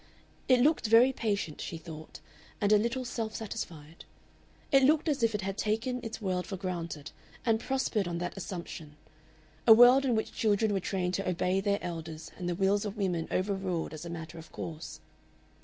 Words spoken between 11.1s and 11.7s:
to obey